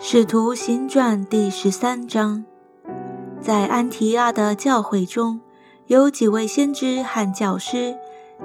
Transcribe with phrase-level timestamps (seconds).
[0.00, 2.44] 使徒行传第十三章，
[3.40, 5.40] 在安提阿的教会中，
[5.88, 7.96] 有几位先知和教师，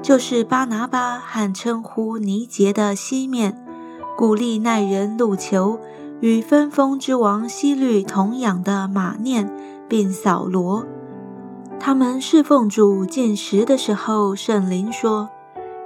[0.01, 3.63] 就是巴拿巴和称呼尼杰的西面，
[4.17, 5.79] 鼓励奈人路求
[6.21, 9.47] 与分封之王希律同养的马念，
[9.87, 10.83] 并扫罗。
[11.79, 15.29] 他们侍奉主进食的时候，圣灵说：“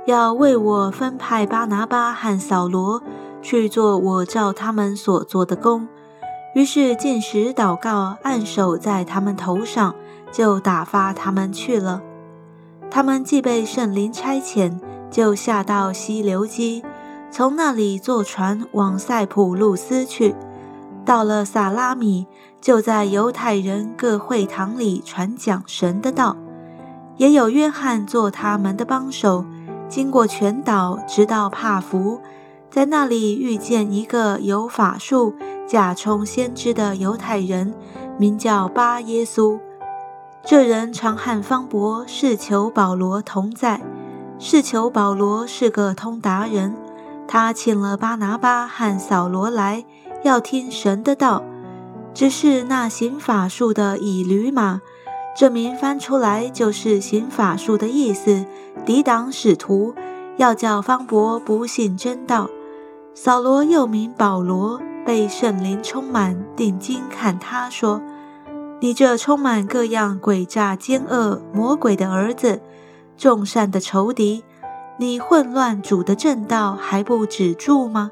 [0.08, 3.04] 要为我分派巴拿巴和扫罗。”
[3.42, 5.88] 去做我照他们所做的工，
[6.56, 9.96] 于是进食祷告，按手在他们头上，
[10.32, 12.02] 就打发他们去了。
[12.90, 14.80] 他们既被圣灵差遣，
[15.12, 16.84] 就下到西流基，
[17.30, 20.36] 从那里坐船往塞浦路斯去。
[21.06, 22.28] 到了萨拉米，
[22.60, 26.36] 就在犹太人各会堂里传讲神的道，
[27.16, 29.46] 也有约翰做他们的帮手，
[29.88, 32.20] 经过全岛，直到帕福。
[32.70, 35.34] 在那里遇见一个有法术、
[35.68, 37.74] 假充先知的犹太人，
[38.20, 39.60] 名叫巴耶稣。
[40.46, 43.82] 这人常和方伯是求保罗同在，
[44.40, 46.76] 是求保罗是个通达人。
[47.28, 49.84] 他请了巴拿巴和扫罗来，
[50.24, 51.44] 要听神的道。
[52.14, 54.82] 只是那行法术的以驴马，
[55.36, 58.46] 这名翻出来就是行法术的意思，
[58.86, 59.94] 抵挡使徒，
[60.38, 62.50] 要叫方伯不信真道。
[63.20, 68.00] 扫罗又名保罗，被圣灵充满，定睛看他说
[68.80, 72.62] ：“你这充满各样诡诈奸恶魔鬼的儿子，
[73.18, 74.44] 众善的仇敌，
[75.00, 78.12] 你混乱主的正道还不止住吗？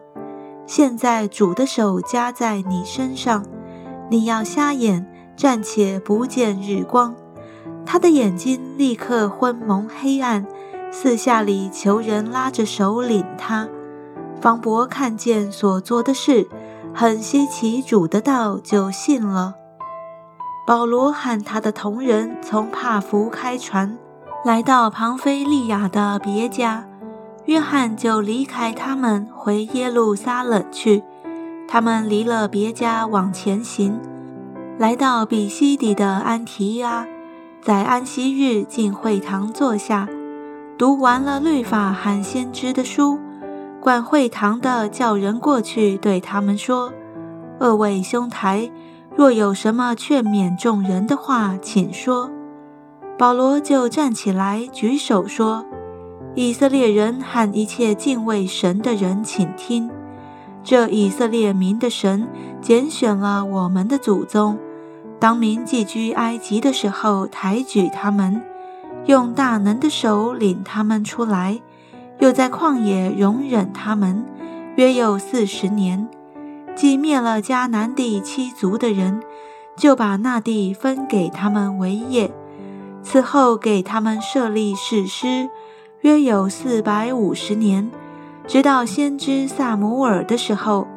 [0.66, 3.46] 现在主的手加在你身上，
[4.10, 5.06] 你要瞎眼，
[5.38, 7.14] 暂且不见日光。
[7.86, 10.48] 他的眼睛立刻昏蒙黑暗，
[10.90, 13.70] 四下里求人拉着手领他。”
[14.42, 16.48] 方伯看见所做的事，
[16.94, 19.56] 很稀奇主的道，就信了。
[20.68, 23.98] 保罗和他的同人从帕福开船，
[24.44, 26.86] 来到庞菲利亚的别家，
[27.46, 31.04] 约翰就离开他们回耶路撒冷去。
[31.68, 34.00] 他们离了别家往前行，
[34.78, 37.06] 来到比西底的安提阿，
[37.62, 40.08] 在安息日进会堂坐下，
[40.78, 43.20] 读完了律法和先知的书。
[43.86, 46.92] 管会堂的叫人过去，对他们说
[47.62, 48.72] ：“二位兄台，
[49.16, 52.32] 若有什么劝勉众人的话，请说。”
[53.16, 55.64] 保罗就站起来，举手说
[56.34, 59.92] ：“以色列人和一切敬畏神的人，请听！
[60.64, 62.28] 这以色列民的神
[62.60, 64.58] 拣选了我们的祖宗，
[65.20, 68.42] 当民寄居埃及的时候，抬举他们，
[69.06, 71.62] 用大能的手领他们出来。”
[72.20, 74.26] 又在旷野容忍他们，
[74.76, 76.08] 约有四十年，
[76.76, 79.22] 既灭了迦南地七族的人，
[79.76, 82.32] 就把那地分给他们为业。
[83.04, 85.50] 此后给他们设立誓师，
[86.02, 87.92] 约有四百五十年，
[88.48, 90.88] 直到先知萨姆尔的时候。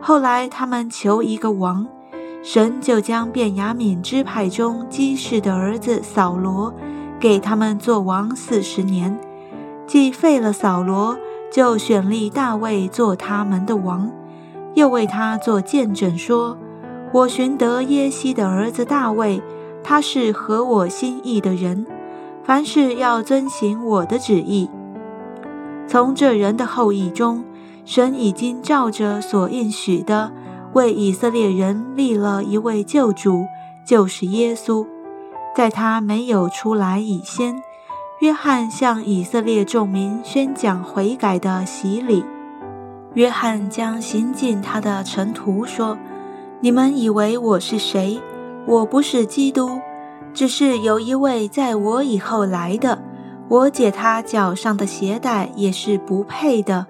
[0.00, 1.86] 后来他们求一个王，
[2.42, 6.72] 神就将便雅悯支派中基士的儿子扫罗
[7.18, 9.18] 给他们做王四十年。
[9.86, 11.16] 既废了扫罗，
[11.50, 14.10] 就选立大卫做他们的王，
[14.74, 16.58] 又为他做见证，说
[17.14, 19.40] ：“我寻得耶西的儿子大卫，
[19.84, 21.86] 他是合我心意的人，
[22.42, 24.68] 凡事要遵行我的旨意。
[25.86, 27.44] 从这人的后裔中，
[27.84, 30.32] 神已经照着所应许的，
[30.72, 33.44] 为以色列人立了一位救主，
[33.86, 34.84] 就是耶稣，
[35.54, 37.62] 在他没有出来以先。”
[38.20, 42.24] 约翰向以色列众民宣讲悔改的洗礼。
[43.12, 45.98] 约翰将行进他的尘途说
[46.60, 48.18] ：“你们以为我是谁？
[48.66, 49.80] 我不是基督，
[50.32, 52.98] 只是有一位在我以后来的。
[53.48, 56.86] 我解他脚上的鞋带也是不配的。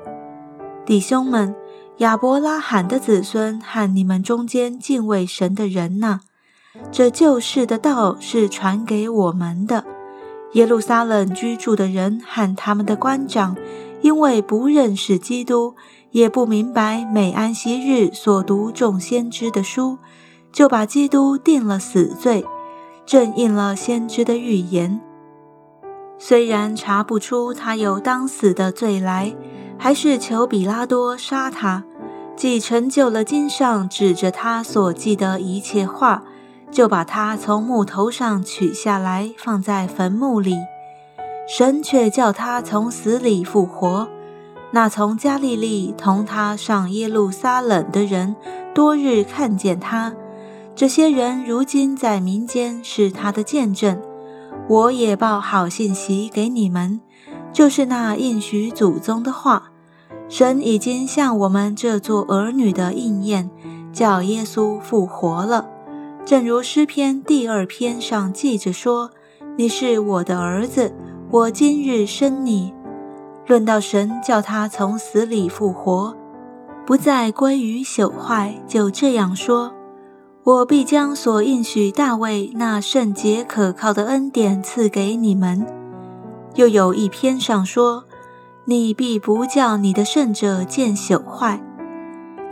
[0.84, 1.54] 弟兄们，
[1.98, 6.20] 亚伯拉罕的子孙和你们中间敬畏神的人呐，
[6.92, 9.84] 这救世的道是传给我们的。”
[10.56, 13.54] 耶路撒冷居住的人和他们的官长，
[14.00, 15.74] 因为不认识基督，
[16.12, 19.98] 也不明白每安息日所读众先知的书，
[20.50, 22.42] 就把基督定了死罪，
[23.04, 24.98] 正应了先知的预言。
[26.18, 29.36] 虽然查不出他有当死的罪来，
[29.76, 31.84] 还是求比拉多杀他，
[32.34, 36.22] 既成就了经上指着他所记的一切话。
[36.70, 40.56] 就把他从木头上取下来，放在坟墓里。
[41.48, 44.08] 神却叫他从死里复活。
[44.72, 48.34] 那从加利利同他上耶路撒冷的人
[48.74, 50.12] 多日看见他。
[50.74, 54.02] 这些人如今在民间是他的见证。
[54.68, 57.00] 我也报好信息给你们，
[57.52, 59.70] 就是那应许祖宗的话。
[60.28, 63.48] 神已经向我们这做儿女的应验，
[63.92, 65.68] 叫耶稣复活了。
[66.26, 69.12] 正如诗篇第二篇上记着说
[69.56, 70.92] ：“你是我的儿子，
[71.30, 72.74] 我今日生你。”
[73.46, 76.16] 论到神叫他从死里复活，
[76.84, 79.72] 不再归于朽坏，就这样说
[80.42, 85.64] ：“我必将所应许大卫那圣洁可靠的恩典赐给你们。”
[86.56, 88.04] 又有一篇上说。
[88.68, 91.62] 你必不叫你的圣者见朽坏。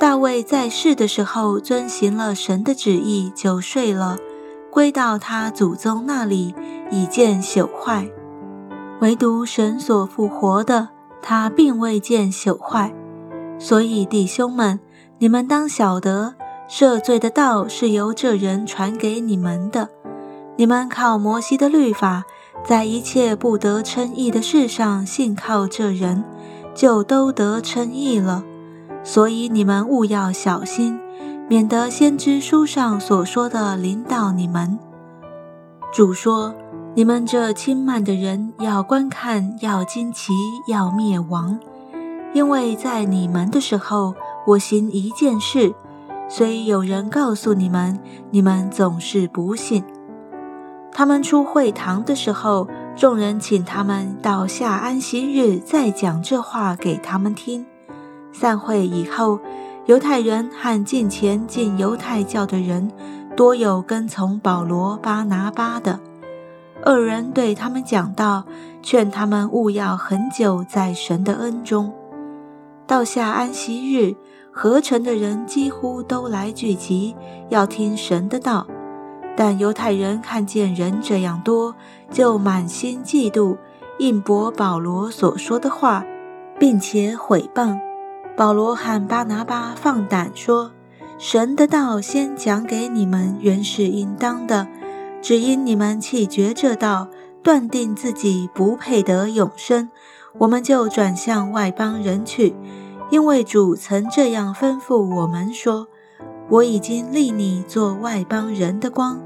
[0.04, 4.18] 大卫在世的时候遵行了神的旨意，就睡了，
[4.70, 6.54] 归到他祖宗那里，
[6.90, 8.06] 以见朽坏。
[9.00, 10.90] 唯独神所复活的，
[11.22, 12.94] 他并未见朽坏。
[13.58, 14.78] 所以弟兄们，
[15.20, 16.34] 你们当晓得，
[16.68, 19.88] 赦罪的道是由这人传给你们的。
[20.56, 22.24] 你们靠摩西的律法。
[22.62, 26.22] 在一切不得称义的事上，信靠这人，
[26.74, 28.44] 就都得称义了。
[29.04, 30.98] 所以你们务要小心，
[31.46, 34.78] 免得先知书上所说的临到你们。
[35.92, 36.54] 主说：
[36.94, 40.32] 你们这轻慢的人，要观看，要惊奇，
[40.66, 41.60] 要灭亡。
[42.32, 44.14] 因为在你们的时候，
[44.46, 45.74] 我行一件事，
[46.28, 49.84] 虽有人告诉你们，你们总是不信。
[50.90, 52.66] 他们出会堂的时候，
[52.96, 57.66] 众人请他们到下安息日再讲这话给他们听。
[58.34, 59.38] 散会以后，
[59.86, 62.90] 犹太人和近前进犹太教的人，
[63.36, 66.00] 多有跟从保罗、巴拿巴的。
[66.84, 68.44] 二人对他们讲道，
[68.82, 71.92] 劝他们勿要很久在神的恩中。
[72.88, 74.16] 到下安息日，
[74.50, 77.14] 合成的人几乎都来聚集，
[77.48, 78.66] 要听神的道。
[79.36, 81.74] 但犹太人看见人这样多，
[82.10, 83.56] 就满心嫉妒，
[83.98, 86.04] 应驳保罗所说的话，
[86.58, 87.78] 并且毁谤。
[88.36, 90.72] 保罗和巴拿巴放胆说
[91.18, 94.66] ：“神的道先讲给你们，原是应当的；
[95.22, 97.08] 只因你们弃绝这道，
[97.42, 99.88] 断定自己不配得永生，
[100.38, 102.56] 我们就转向外邦人去。
[103.10, 105.88] 因为主曾这样吩咐我们说。”
[106.50, 109.18] 我已经立你做外邦人的光，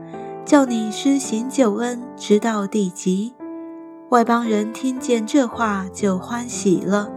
[0.45, 3.35] 叫你施行救恩，直到地极。
[4.11, 7.11] 外邦人听见这话就欢喜了，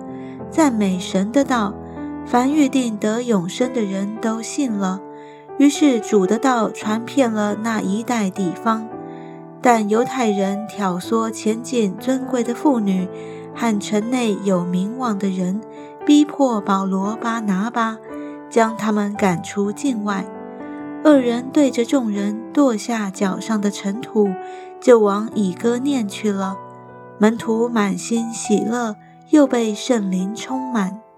[0.51, 1.73] 赞美神的道。
[2.23, 5.01] 凡预定得永生的人都信了。
[5.57, 8.87] 于是主的道传遍了那一带地方。
[9.59, 13.07] 但犹太人挑唆前进尊贵的妇女
[13.55, 15.61] 和城内有名望的人，
[16.05, 17.97] 逼迫保罗、巴拿巴。
[18.49, 20.25] 将他们赶出境外，
[21.05, 24.29] 二人对着众人跺下脚上的尘土，
[24.81, 26.57] 就往以哥念去了。
[27.17, 28.97] 门徒满心喜乐，
[29.31, 31.10] 又被圣灵充满。